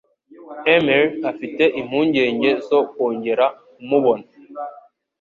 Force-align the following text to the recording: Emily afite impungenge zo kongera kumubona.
Emily 0.75 1.09
afite 1.31 1.63
impungenge 1.81 2.49
zo 2.67 2.79
kongera 2.93 3.45
kumubona. 3.75 4.25